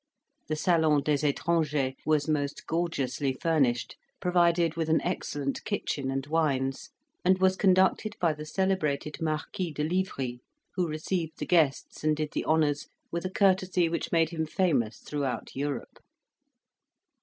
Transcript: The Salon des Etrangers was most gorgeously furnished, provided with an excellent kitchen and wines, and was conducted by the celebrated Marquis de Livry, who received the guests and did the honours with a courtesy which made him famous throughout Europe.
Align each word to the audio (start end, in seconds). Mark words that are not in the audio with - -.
The 0.47 0.55
Salon 0.55 1.03
des 1.03 1.23
Etrangers 1.29 1.93
was 2.07 2.27
most 2.27 2.65
gorgeously 2.65 3.33
furnished, 3.39 3.97
provided 4.19 4.75
with 4.75 4.89
an 4.89 4.99
excellent 5.03 5.63
kitchen 5.63 6.09
and 6.09 6.25
wines, 6.25 6.89
and 7.23 7.37
was 7.37 7.55
conducted 7.55 8.15
by 8.19 8.33
the 8.33 8.47
celebrated 8.47 9.17
Marquis 9.21 9.71
de 9.71 9.83
Livry, 9.83 10.39
who 10.73 10.87
received 10.87 11.37
the 11.37 11.45
guests 11.45 12.03
and 12.03 12.15
did 12.17 12.31
the 12.31 12.45
honours 12.45 12.87
with 13.11 13.25
a 13.25 13.29
courtesy 13.29 13.89
which 13.89 14.11
made 14.11 14.31
him 14.31 14.47
famous 14.47 14.97
throughout 15.01 15.55
Europe. 15.55 15.99